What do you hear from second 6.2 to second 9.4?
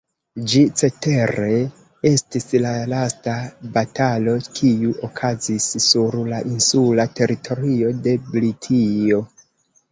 la insula teritorio de Britio.